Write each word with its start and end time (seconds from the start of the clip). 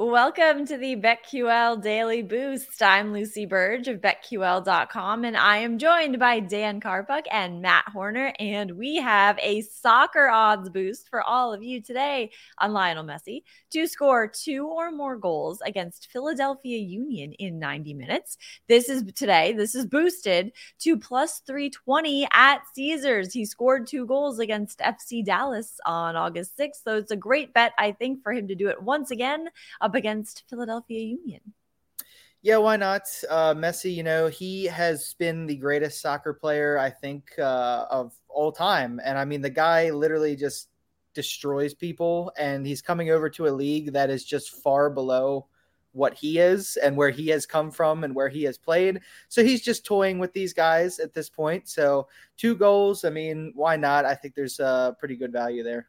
Welcome 0.00 0.64
to 0.66 0.76
the 0.76 0.94
BetQL 0.94 1.82
Daily 1.82 2.22
Boost. 2.22 2.80
I'm 2.84 3.12
Lucy 3.12 3.46
Burge 3.46 3.88
of 3.88 4.00
BetQL.com, 4.00 5.24
and 5.24 5.36
I 5.36 5.56
am 5.56 5.76
joined 5.76 6.20
by 6.20 6.38
Dan 6.38 6.80
Karpuk 6.80 7.24
and 7.32 7.60
Matt 7.60 7.88
Horner. 7.88 8.32
And 8.38 8.78
we 8.78 8.94
have 8.98 9.36
a 9.40 9.62
soccer 9.62 10.28
odds 10.28 10.70
boost 10.70 11.08
for 11.08 11.20
all 11.24 11.52
of 11.52 11.64
you 11.64 11.82
today 11.82 12.30
on 12.58 12.72
Lionel 12.72 13.02
Messi 13.02 13.42
to 13.70 13.88
score 13.88 14.28
two 14.28 14.68
or 14.68 14.92
more 14.92 15.16
goals 15.16 15.60
against 15.62 16.12
Philadelphia 16.12 16.78
Union 16.78 17.32
in 17.32 17.58
90 17.58 17.94
minutes. 17.94 18.38
This 18.68 18.88
is 18.88 19.02
today, 19.14 19.52
this 19.52 19.74
is 19.74 19.84
boosted 19.84 20.52
to 20.78 20.96
plus 20.96 21.40
320 21.40 22.28
at 22.32 22.60
Caesars. 22.72 23.32
He 23.32 23.44
scored 23.44 23.88
two 23.88 24.06
goals 24.06 24.38
against 24.38 24.78
FC 24.78 25.24
Dallas 25.24 25.80
on 25.84 26.14
August 26.14 26.56
6th. 26.56 26.84
So 26.84 26.98
it's 26.98 27.10
a 27.10 27.16
great 27.16 27.52
bet, 27.52 27.72
I 27.78 27.90
think, 27.90 28.22
for 28.22 28.32
him 28.32 28.46
to 28.46 28.54
do 28.54 28.68
it 28.68 28.80
once 28.80 29.10
again 29.10 29.48
up 29.88 29.94
against 29.94 30.44
Philadelphia 30.48 31.00
Union. 31.00 31.40
Yeah, 32.42 32.58
why 32.58 32.76
not? 32.76 33.02
Uh, 33.28 33.54
Messi, 33.54 33.92
you 33.92 34.04
know, 34.04 34.28
he 34.28 34.64
has 34.66 35.14
been 35.18 35.46
the 35.46 35.56
greatest 35.56 36.00
soccer 36.00 36.32
player, 36.32 36.78
I 36.78 36.90
think, 36.90 37.24
uh, 37.38 37.86
of 37.90 38.14
all 38.28 38.52
time. 38.52 39.00
And 39.04 39.18
I 39.18 39.24
mean, 39.24 39.40
the 39.40 39.50
guy 39.50 39.90
literally 39.90 40.36
just 40.36 40.68
destroys 41.14 41.74
people, 41.74 42.32
and 42.38 42.64
he's 42.64 42.80
coming 42.80 43.10
over 43.10 43.28
to 43.30 43.48
a 43.48 43.50
league 43.50 43.92
that 43.92 44.08
is 44.08 44.24
just 44.24 44.62
far 44.62 44.88
below 44.88 45.46
what 45.92 46.14
he 46.14 46.38
is 46.38 46.76
and 46.76 46.96
where 46.96 47.10
he 47.10 47.26
has 47.28 47.44
come 47.44 47.72
from 47.72 48.04
and 48.04 48.14
where 48.14 48.28
he 48.28 48.44
has 48.44 48.56
played. 48.56 49.00
So 49.28 49.42
he's 49.42 49.62
just 49.62 49.84
toying 49.84 50.20
with 50.20 50.32
these 50.32 50.52
guys 50.52 51.00
at 51.00 51.14
this 51.14 51.28
point. 51.28 51.66
So 51.66 52.06
two 52.36 52.54
goals, 52.54 53.04
I 53.04 53.10
mean, 53.10 53.52
why 53.56 53.76
not? 53.76 54.04
I 54.04 54.14
think 54.14 54.34
there's 54.34 54.60
a 54.60 54.96
pretty 55.00 55.16
good 55.16 55.32
value 55.32 55.64
there. 55.64 55.88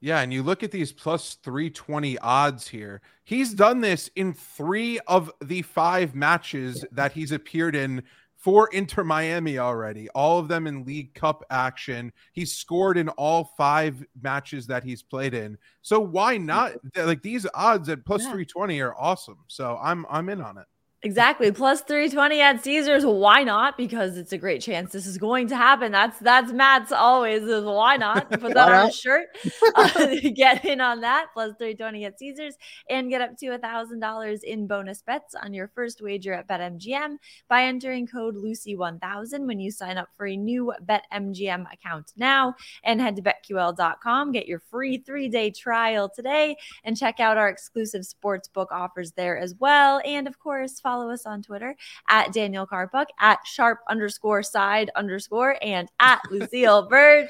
Yeah, 0.00 0.20
and 0.20 0.32
you 0.32 0.42
look 0.42 0.62
at 0.62 0.70
these 0.70 0.92
plus 0.92 1.34
320 1.42 2.18
odds 2.18 2.68
here. 2.68 3.00
He's 3.24 3.54
done 3.54 3.80
this 3.80 4.10
in 4.14 4.34
three 4.34 5.00
of 5.06 5.32
the 5.42 5.62
five 5.62 6.14
matches 6.14 6.84
that 6.92 7.12
he's 7.12 7.32
appeared 7.32 7.74
in 7.74 8.02
for 8.36 8.68
Inter 8.68 9.02
Miami 9.02 9.58
already, 9.58 10.08
all 10.10 10.38
of 10.38 10.46
them 10.46 10.68
in 10.68 10.84
League 10.84 11.14
Cup 11.14 11.42
action. 11.50 12.12
He's 12.32 12.54
scored 12.54 12.96
in 12.96 13.08
all 13.08 13.52
five 13.56 14.04
matches 14.22 14.68
that 14.68 14.84
he's 14.84 15.02
played 15.02 15.34
in. 15.34 15.58
So 15.82 15.98
why 15.98 16.36
not? 16.36 16.74
Like 16.96 17.22
these 17.22 17.46
odds 17.54 17.88
at 17.88 18.04
plus 18.04 18.22
yeah. 18.22 18.30
320 18.30 18.80
are 18.82 18.94
awesome. 18.96 19.38
So 19.48 19.78
I'm 19.82 20.06
I'm 20.08 20.28
in 20.28 20.40
on 20.40 20.58
it. 20.58 20.66
Exactly. 21.02 21.52
Plus 21.52 21.82
320 21.82 22.40
at 22.40 22.64
Caesars. 22.64 23.04
Why 23.04 23.44
not? 23.44 23.76
Because 23.76 24.16
it's 24.16 24.32
a 24.32 24.38
great 24.38 24.62
chance 24.62 24.92
this 24.92 25.06
is 25.06 25.18
going 25.18 25.46
to 25.48 25.56
happen. 25.56 25.92
That's 25.92 26.18
that's 26.18 26.52
Matt's 26.52 26.90
always 26.90 27.42
is 27.42 27.64
why 27.64 27.96
not? 27.98 28.30
Put 28.30 28.40
that 28.54 28.72
on 28.72 28.88
a 28.88 28.92
shirt. 28.92 29.26
Uh, 29.74 30.16
get 30.34 30.64
in 30.64 30.80
on 30.80 31.02
that. 31.02 31.26
Plus 31.34 31.52
320 31.58 32.06
at 32.06 32.18
Caesars 32.18 32.54
and 32.88 33.10
get 33.10 33.20
up 33.20 33.36
to 33.36 33.48
a 33.48 33.58
thousand 33.58 34.00
dollars 34.00 34.42
in 34.42 34.66
bonus 34.66 35.02
bets 35.02 35.34
on 35.34 35.52
your 35.52 35.68
first 35.68 36.00
wager 36.00 36.32
at 36.32 36.48
BetMGM 36.48 37.18
by 37.48 37.64
entering 37.64 38.06
code 38.06 38.34
Lucy1000 38.34 39.46
when 39.46 39.60
you 39.60 39.70
sign 39.70 39.98
up 39.98 40.08
for 40.16 40.26
a 40.26 40.36
new 40.36 40.72
BetMGM 40.86 41.72
account 41.72 42.14
now 42.16 42.54
and 42.84 43.02
head 43.02 43.16
to 43.16 43.22
betql.com. 43.22 44.32
Get 44.32 44.48
your 44.48 44.60
free 44.70 44.98
three-day 44.98 45.50
trial 45.50 46.08
today 46.08 46.56
and 46.84 46.96
check 46.96 47.20
out 47.20 47.36
our 47.36 47.50
exclusive 47.50 48.06
sports 48.06 48.48
book 48.48 48.72
offers 48.72 49.12
there 49.12 49.38
as 49.38 49.54
well. 49.60 50.00
And 50.04 50.26
of 50.26 50.38
course, 50.38 50.80
follow 50.86 51.10
us 51.10 51.26
on 51.26 51.42
Twitter 51.42 51.74
at 52.08 52.32
Daniel 52.32 52.64
Karpuk, 52.64 53.06
at 53.18 53.40
sharp 53.44 53.80
underscore 53.88 54.44
side 54.44 54.88
underscore, 54.94 55.56
and 55.60 55.88
at 55.98 56.20
Lucille 56.30 56.88
Burge. 56.88 57.28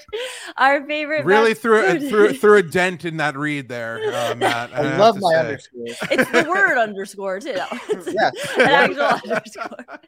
Our 0.58 0.86
favorite. 0.86 1.24
Really 1.24 1.54
threw, 1.54 1.82
a, 1.82 1.98
threw, 1.98 2.34
threw 2.34 2.58
a 2.58 2.62
dent 2.76 3.06
in 3.06 3.16
that 3.16 3.34
read 3.34 3.68
there, 3.70 3.98
uh, 4.12 4.34
Matt. 4.38 4.74
I, 4.74 4.92
I 4.92 4.96
love 4.98 5.18
my 5.20 5.30
say. 5.32 5.38
underscore. 5.38 5.84
It's 6.10 6.30
the 6.30 6.46
word 6.46 6.76
underscore, 6.76 7.40
too. 7.40 7.52
yeah. 7.52 8.30
An 8.58 8.60
actual 8.60 9.32
underscore. 9.32 10.00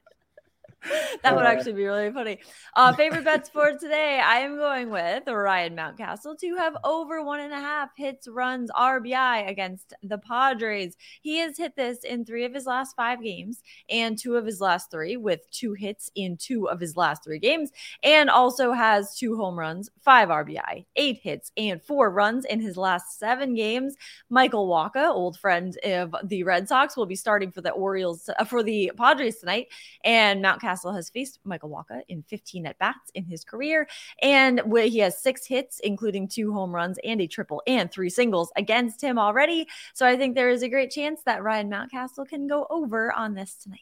that 1.22 1.34
would 1.36 1.47
actually 1.47 1.72
be 1.72 1.84
really 1.84 2.11
funny. 2.11 2.38
Uh, 2.75 2.93
favorite 2.93 3.25
bets 3.25 3.49
for 3.49 3.72
today, 3.81 4.21
I 4.25 4.38
am 4.38 4.56
going 4.56 4.91
with 4.91 5.26
Ryan 5.26 5.76
Mountcastle 5.76 6.38
to 6.38 6.56
have 6.56 6.76
over 6.84 7.22
one 7.22 7.41
and 7.41 7.53
a 7.53 7.56
half 7.56 7.91
hits, 7.97 8.28
runs, 8.28 8.71
RBI 8.71 9.49
against 9.49 9.94
the 10.03 10.19
Padres. 10.19 10.97
He 11.22 11.38
has 11.38 11.56
hit 11.56 11.76
this 11.76 12.04
in 12.04 12.25
three 12.25 12.44
of 12.44 12.54
his 12.54 12.66
last 12.66 12.97
five 12.97 13.22
games 13.22 13.62
and 13.88 14.19
two 14.19 14.37
of 14.37 14.47
his 14.47 14.60
last 14.60 14.91
three, 14.91 15.16
with 15.16 15.50
two 15.50 15.72
hits 15.72 16.10
in 16.15 16.37
two 16.37 16.69
of 16.69 16.81
his 16.81 16.97
last 16.97 17.25
three 17.25 17.38
games, 17.38 17.70
and 18.03 18.31
also 18.31 18.72
has 18.72 19.16
two 19.16 19.37
home 19.37 19.59
runs, 19.59 19.91
five 20.00 20.28
RBI, 20.28 20.84
eight 20.97 21.20
hits, 21.22 21.53
and 21.56 21.82
four 21.82 22.10
runs 22.10 22.44
in 22.44 22.60
his 22.60 22.76
last 22.76 23.19
seven 23.19 23.55
games. 23.55 23.94
Michael 24.31 24.69
Wacha, 24.69 25.09
old 25.09 25.38
friend 25.38 25.76
of 25.84 26.15
the 26.25 26.43
Red 26.43 26.69
Sox, 26.69 26.97
will 26.97 27.06
be 27.06 27.16
starting 27.16 27.50
for 27.50 27.60
the 27.60 27.70
Orioles 27.70 28.28
uh, 28.38 28.44
for 28.44 28.62
the 28.62 28.93
Padres 28.97 29.38
tonight, 29.38 29.69
and 30.05 30.44
Mountcastle 30.44 30.78
Castle 30.78 30.93
has 30.93 31.11
faced 31.11 31.41
Michael 31.43 31.71
Wacha 31.71 32.03
in 32.09 32.22
15 32.22 32.66
at 32.66 32.78
bats 32.78 33.11
in 33.15 33.25
his 33.25 33.43
career, 33.43 33.89
and 34.22 34.62
he 34.77 34.99
has 34.99 35.21
six 35.21 35.44
hits, 35.44 35.81
including 35.81 36.28
two 36.28 36.53
home 36.53 36.72
runs 36.72 36.99
and 37.03 37.21
a 37.21 37.27
triple 37.27 37.61
and 37.66 37.91
three 37.91 38.09
singles 38.09 38.53
against 38.55 39.03
him 39.03 39.19
already. 39.19 39.67
So 39.93 40.06
I 40.06 40.17
think 40.17 40.37
there 40.37 40.50
is 40.50 40.62
a 40.62 40.69
great 40.69 40.93
chance 40.93 41.21
that 41.25 41.43
Ryan 41.43 41.69
Mountcastle 41.69 42.28
can 42.28 42.47
go 42.47 42.69
over 42.71 43.12
on 43.12 43.34
this 43.34 43.56
tonight. 43.56 43.81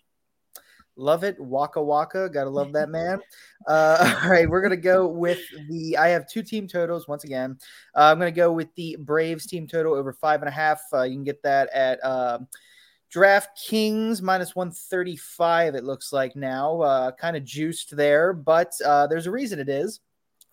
Love 0.96 1.22
it. 1.22 1.38
Waka 1.38 1.82
Waka. 1.82 2.30
Gotta 2.30 2.48
love 2.48 2.72
that 2.72 2.88
man. 2.88 3.20
Uh, 3.66 4.18
all 4.24 4.30
right, 4.30 4.48
we're 4.48 4.62
gonna 4.62 4.78
go 4.78 5.06
with 5.06 5.40
the 5.68 5.98
I 5.98 6.08
have 6.08 6.26
two 6.26 6.42
team 6.42 6.66
totals 6.66 7.06
once 7.06 7.24
again. 7.24 7.58
Uh, 7.94 8.04
I'm 8.04 8.18
gonna 8.18 8.30
go 8.30 8.50
with 8.50 8.74
the 8.76 8.96
Braves 9.00 9.44
team 9.44 9.66
total 9.66 9.92
over 9.92 10.14
five 10.14 10.40
and 10.40 10.48
a 10.48 10.52
half. 10.52 10.80
Uh, 10.94 11.02
you 11.02 11.16
can 11.16 11.24
get 11.24 11.42
that 11.42 11.68
at 11.74 12.02
uh, 12.02 12.38
DraftKings 13.14 14.20
minus 14.20 14.56
135, 14.56 15.74
it 15.74 15.84
looks 15.84 16.12
like 16.12 16.36
now. 16.36 16.80
Uh, 16.80 17.12
kind 17.12 17.36
of 17.36 17.44
juiced 17.44 17.96
there, 17.96 18.32
but 18.32 18.72
uh, 18.84 19.06
there's 19.06 19.26
a 19.26 19.30
reason 19.30 19.58
it 19.58 19.68
is. 19.68 20.00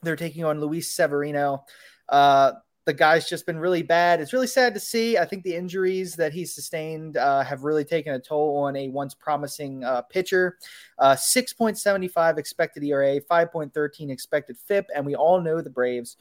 They're 0.01 0.15
taking 0.15 0.45
on 0.45 0.59
Luis 0.59 0.93
Severino. 0.93 1.65
Uh, 2.09 2.53
the 2.85 2.93
guy's 2.93 3.29
just 3.29 3.45
been 3.45 3.57
really 3.57 3.81
bad. 3.81 4.19
It's 4.19 4.33
really 4.33 4.47
sad 4.47 4.73
to 4.73 4.79
see. 4.79 5.17
I 5.17 5.25
think 5.25 5.43
the 5.43 5.55
injuries 5.55 6.15
that 6.15 6.33
he's 6.33 6.53
sustained 6.53 7.15
uh, 7.15 7.43
have 7.43 7.63
really 7.63 7.85
taken 7.85 8.13
a 8.13 8.19
toll 8.19 8.57
on 8.57 8.75
a 8.75 8.89
once 8.89 9.13
promising 9.13 9.83
uh, 9.83 10.01
pitcher. 10.01 10.57
Uh, 10.99 11.13
6.75 11.13 12.37
expected 12.37 12.83
ERA, 12.83 13.21
5.13 13.21 14.11
expected 14.11 14.57
FIP, 14.57 14.87
and 14.93 15.05
we 15.05 15.15
all 15.15 15.39
know 15.39 15.61
the 15.61 15.69
Braves 15.69 16.17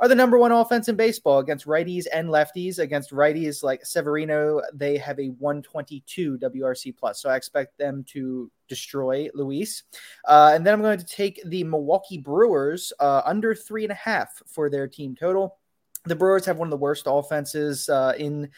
are 0.00 0.08
the 0.08 0.14
number 0.14 0.38
one 0.38 0.50
offense 0.50 0.88
in 0.88 0.96
baseball 0.96 1.38
against 1.38 1.66
righties 1.66 2.06
and 2.12 2.28
lefties. 2.28 2.78
Against 2.78 3.12
righties 3.12 3.62
like 3.62 3.84
Severino, 3.84 4.62
they 4.72 4.96
have 4.96 5.20
a 5.20 5.28
122 5.28 6.38
WRC 6.38 6.96
plus. 6.96 7.20
So 7.20 7.28
I 7.28 7.36
expect 7.36 7.76
them 7.78 8.04
to 8.08 8.50
destroy 8.66 9.28
Luis. 9.34 9.82
Uh, 10.26 10.52
and 10.54 10.66
then 10.66 10.72
I'm 10.72 10.80
going 10.80 10.98
to 10.98 11.04
take 11.04 11.42
the 11.44 11.64
Milwaukee 11.64 12.18
Brewers 12.18 12.92
uh, 12.98 13.22
under 13.26 13.54
three 13.54 13.84
and 13.84 13.92
a 13.92 13.96
half 13.96 14.42
for 14.46 14.70
their 14.70 14.88
team 14.88 15.14
total. 15.14 15.58
The 16.04 16.16
Brewers 16.16 16.46
have 16.46 16.58
one 16.58 16.66
of 16.66 16.70
the 16.70 16.76
worst 16.76 17.04
offenses 17.06 17.88
uh, 17.88 18.14
in 18.18 18.50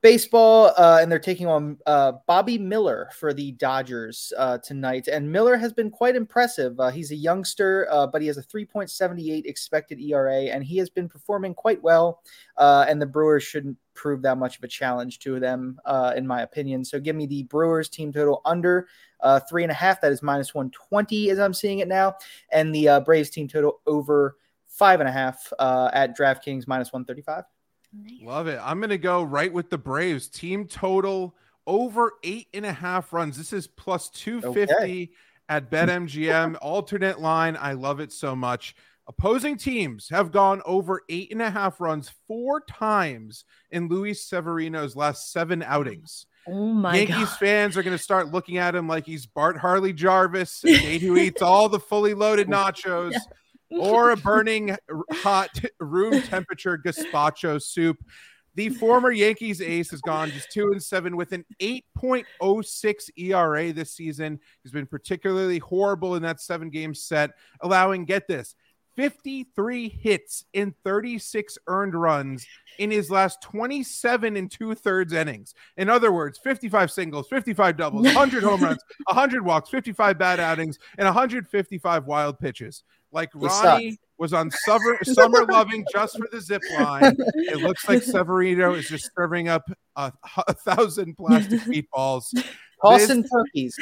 baseball, 0.00 0.72
uh, 0.76 0.98
and 1.00 1.10
they're 1.10 1.18
taking 1.18 1.46
on 1.46 1.76
uh, 1.86 2.12
Bobby 2.26 2.56
Miller 2.56 3.10
for 3.18 3.34
the 3.34 3.52
Dodgers 3.52 4.32
uh, 4.38 4.58
tonight. 4.58 5.08
And 5.08 5.30
Miller 5.30 5.56
has 5.56 5.72
been 5.72 5.90
quite 5.90 6.14
impressive. 6.14 6.78
Uh, 6.78 6.88
he's 6.88 7.10
a 7.10 7.16
youngster, 7.16 7.88
uh, 7.90 8.06
but 8.06 8.20
he 8.20 8.28
has 8.28 8.38
a 8.38 8.42
3.78 8.42 9.44
expected 9.46 10.00
ERA, 10.00 10.44
and 10.44 10.62
he 10.62 10.76
has 10.78 10.88
been 10.88 11.08
performing 11.08 11.54
quite 11.54 11.82
well. 11.82 12.22
Uh, 12.56 12.86
and 12.88 13.02
the 13.02 13.06
Brewers 13.06 13.42
shouldn't 13.42 13.76
prove 13.94 14.22
that 14.22 14.38
much 14.38 14.58
of 14.58 14.64
a 14.64 14.68
challenge 14.68 15.18
to 15.18 15.40
them, 15.40 15.80
in 16.16 16.26
my 16.26 16.42
opinion. 16.42 16.84
So 16.84 17.00
give 17.00 17.16
me 17.16 17.26
the 17.26 17.42
Brewers 17.44 17.88
team 17.88 18.12
total 18.12 18.40
under 18.44 18.86
three 19.48 19.64
and 19.64 19.72
a 19.72 19.74
half. 19.74 20.00
That 20.00 20.12
is 20.12 20.22
minus 20.22 20.54
120 20.54 21.30
as 21.30 21.40
I'm 21.40 21.54
seeing 21.54 21.80
it 21.80 21.88
now, 21.88 22.14
and 22.52 22.72
the 22.72 23.02
Braves 23.04 23.30
team 23.30 23.48
total 23.48 23.80
over 23.86 24.36
five 24.78 25.00
and 25.00 25.08
a 25.08 25.12
half 25.12 25.52
uh, 25.58 25.90
at 25.92 26.16
DraftKings 26.16 26.66
minus 26.68 26.92
135. 26.92 27.44
Nice. 27.92 28.12
Love 28.22 28.46
it. 28.46 28.60
I'm 28.62 28.78
going 28.78 28.90
to 28.90 28.98
go 28.98 29.22
right 29.22 29.52
with 29.52 29.70
the 29.70 29.78
Braves. 29.78 30.28
Team 30.28 30.66
total 30.66 31.34
over 31.66 32.12
eight 32.22 32.48
and 32.54 32.64
a 32.64 32.72
half 32.72 33.12
runs. 33.12 33.36
This 33.36 33.52
is 33.52 33.66
plus 33.66 34.08
250 34.10 34.74
okay. 34.74 35.10
at 35.48 35.70
BetMGM. 35.70 36.56
Alternate 36.62 37.20
line. 37.20 37.56
I 37.60 37.72
love 37.72 38.00
it 38.00 38.12
so 38.12 38.36
much. 38.36 38.76
Opposing 39.08 39.56
teams 39.56 40.10
have 40.10 40.30
gone 40.30 40.60
over 40.66 41.00
eight 41.08 41.32
and 41.32 41.40
a 41.40 41.50
half 41.50 41.80
runs 41.80 42.12
four 42.26 42.60
times 42.60 43.44
in 43.70 43.88
Luis 43.88 44.22
Severino's 44.28 44.94
last 44.94 45.32
seven 45.32 45.62
outings. 45.62 46.26
Oh 46.46 46.66
my 46.66 46.94
Yankees 46.94 47.16
God. 47.16 47.38
fans 47.38 47.76
are 47.78 47.82
going 47.82 47.96
to 47.96 48.02
start 48.02 48.30
looking 48.30 48.58
at 48.58 48.74
him 48.74 48.86
like 48.86 49.06
he's 49.06 49.24
Bart 49.24 49.56
Harley 49.56 49.94
Jarvis, 49.94 50.60
who 50.62 51.16
eats 51.16 51.40
all 51.40 51.70
the 51.70 51.80
fully 51.80 52.12
loaded 52.12 52.48
nachos. 52.48 53.14
Or 53.70 54.10
a 54.10 54.16
burning 54.18 54.76
hot 55.12 55.50
room 55.80 56.22
temperature 56.22 56.78
gazpacho 56.78 57.60
soup. 57.62 57.98
The 58.54 58.70
former 58.70 59.12
Yankees 59.12 59.60
ace 59.60 59.90
has 59.92 60.00
gone 60.00 60.30
just 60.30 60.50
two 60.50 60.72
and 60.72 60.82
seven 60.82 61.16
with 61.16 61.30
an 61.30 61.44
8.06 61.60 63.10
ERA 63.16 63.72
this 63.72 63.92
season. 63.92 64.40
He's 64.62 64.72
been 64.72 64.86
particularly 64.86 65.58
horrible 65.58 66.16
in 66.16 66.22
that 66.22 66.40
seven 66.40 66.68
game 66.68 66.92
set, 66.92 67.30
allowing, 67.60 68.04
get 68.04 68.26
this, 68.26 68.56
53 68.98 69.88
hits 69.90 70.44
in 70.54 70.74
36 70.82 71.56
earned 71.68 71.94
runs 71.94 72.44
in 72.80 72.90
his 72.90 73.12
last 73.12 73.40
27 73.42 74.36
and 74.36 74.50
two 74.50 74.74
thirds 74.74 75.12
innings. 75.12 75.54
In 75.76 75.88
other 75.88 76.10
words, 76.10 76.36
55 76.42 76.90
singles, 76.90 77.28
55 77.28 77.76
doubles, 77.76 78.06
100 78.06 78.42
home 78.42 78.60
runs, 78.60 78.82
100 79.04 79.44
walks, 79.44 79.70
55 79.70 80.18
bad 80.18 80.40
outings, 80.40 80.80
and 80.98 81.04
155 81.04 82.06
wild 82.06 82.40
pitches. 82.40 82.82
Like 83.10 83.30
Ronnie 83.34 83.98
was 84.18 84.32
on 84.32 84.50
summer, 84.50 84.98
summer 85.04 85.44
loving 85.46 85.84
just 85.92 86.18
for 86.18 86.28
the 86.30 86.40
zip 86.40 86.62
line. 86.78 87.16
It 87.34 87.58
looks 87.58 87.88
like 87.88 88.02
Severino 88.04 88.74
is 88.74 88.88
just 88.88 89.10
serving 89.16 89.48
up 89.48 89.70
a, 89.96 90.12
a 90.46 90.54
thousand 90.54 91.16
plastic 91.16 91.60
meatballs. 91.62 92.24
Tossing 92.82 93.24
turkeys. 93.24 93.76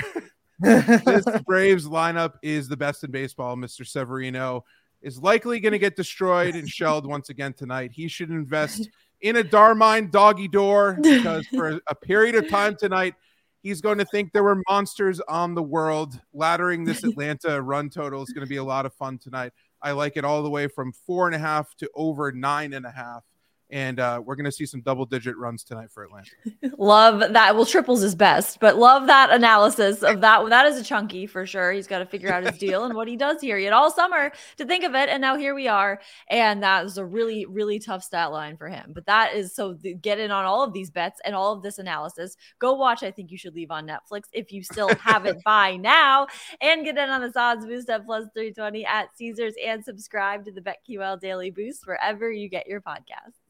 this 0.61 1.25
Braves 1.47 1.87
lineup 1.87 2.35
is 2.43 2.69
the 2.69 2.77
best 2.77 3.05
in 3.05 3.11
baseball. 3.11 3.57
Mr. 3.57 3.87
Severino 3.87 4.65
is 5.03 5.19
likely 5.19 5.61
going 5.61 5.73
to 5.73 5.79
get 5.79 5.97
destroyed 5.97 6.55
and 6.55 6.69
shelled 6.69 7.07
once 7.07 7.29
again 7.29 7.53
tonight. 7.53 7.91
He 7.93 8.09
should 8.09 8.31
invest 8.31 8.89
in 9.21 9.37
a 9.37 9.43
Darmine 9.43 10.11
doggy 10.11 10.49
door 10.49 10.99
because 11.03 11.47
for 11.49 11.81
a 11.89 11.95
period 11.95 12.35
of 12.35 12.49
time 12.49 12.77
tonight, 12.77 13.15
he's 13.63 13.81
going 13.81 13.99
to 13.99 14.05
think 14.05 14.33
there 14.33 14.45
were 14.45 14.63
monsters 14.69 15.21
on 15.21 15.55
the 15.55 15.63
world. 15.63 16.21
Laddering 16.35 16.87
this 16.87 17.05
Atlanta 17.05 17.61
run 17.61 17.91
total 17.91 18.23
is 18.23 18.31
going 18.31 18.45
to 18.45 18.49
be 18.49 18.57
a 18.57 18.65
lot 18.65 18.87
of 18.87 18.95
fun 18.95 19.19
tonight. 19.19 19.53
I 19.83 19.93
like 19.93 20.17
it 20.17 20.25
all 20.25 20.43
the 20.43 20.51
way 20.51 20.69
from 20.69 20.93
four 20.93 21.27
and 21.27 21.35
a 21.35 21.39
half 21.39 21.75
to 21.77 21.91
over 21.95 22.33
nine 22.33 22.73
and 22.73 22.87
a 22.87 22.91
half 22.91 23.25
and 23.71 23.99
uh, 23.99 24.23
we're 24.25 24.37
going 24.37 24.45
to 24.45 24.53
see 24.53 24.65
some 24.65 24.81
double 24.81 25.05
digit 25.05 25.37
runs 25.37 25.65
tonight 25.65 25.91
for 25.91 26.05
Atlanta. 26.05 26.31
love 26.79 27.33
that. 27.33 27.57
Well, 27.57 27.67
triples 27.67 28.03
is 28.03 28.15
best, 28.15 28.61
but 28.61 28.77
love 28.77 29.07
that 29.09 29.31
analysis 29.31 30.03
of 30.03 30.21
that. 30.21 30.49
That 30.49 30.67
is 30.67 30.79
a 30.79 30.85
chunky 30.85 31.27
for 31.27 31.47
sure. 31.47 31.73
He's 31.73 31.89
got 31.89 31.99
to 31.99 32.07
figure 32.07 32.33
out 32.33 32.45
his 32.45 32.59
deal 32.59 32.85
and 32.85 32.95
what 32.95 33.09
he 33.09 33.17
does 33.17 33.41
here. 33.41 33.59
He 33.59 33.65
had 33.65 33.73
all 33.73 33.91
summer 33.91 34.31
to 34.59 34.65
think 34.65 34.85
of 34.85 34.95
it, 34.95 35.09
and 35.09 35.21
now 35.21 35.37
here 35.37 35.55
we 35.55 35.67
are. 35.67 36.01
And 36.31 36.63
that 36.63 36.85
was 36.85 36.97
a 36.99 37.05
really, 37.05 37.45
really 37.47 37.79
tough 37.79 38.05
stat 38.05 38.31
line 38.31 38.57
for 38.57 38.69
him. 38.69 38.93
But 38.95 39.07
that 39.07 39.35
is 39.35 39.55
so 39.55 39.77
get 40.01 40.21
in 40.21 40.31
on 40.31 40.45
all 40.45 40.63
of 40.63 40.73
these 40.73 40.91
bets 40.91 41.21
and 41.25 41.35
all 41.35 41.53
of 41.53 41.63
this 41.63 41.79
analysis. 41.79 42.37
Go 42.61 42.75
watch. 42.75 43.03
I 43.03 43.11
think 43.11 43.33
you 43.33 43.39
should 43.39 43.55
leave 43.55 43.71
on 43.71 43.87
Netflix 43.87 44.25
if 44.33 44.53
you 44.53 44.63
still 44.63 44.95
haven't 44.97 45.43
by 45.45 45.77
now, 45.77 46.29
and 46.61 46.85
get 46.85 46.97
in 46.97 47.11
on 47.11 47.21
the 47.21 47.33
odds 47.37 47.67
boost 47.67 47.91
at 47.91 48.07
plus 48.07 48.27
three 48.33 48.53
twenty 48.53 48.87
at 48.87 49.09
Caesars, 49.17 49.55
and 49.65 49.85
subscribe 49.85 50.45
to 50.45 50.53
the 50.53 50.61
BetQL 50.61 51.21
Daily 51.21 51.51
Boost 51.51 51.87
wherever 51.87 52.31
you 52.31 52.49
get 52.49 52.67
your 52.67 52.81
podcasts. 52.81 53.46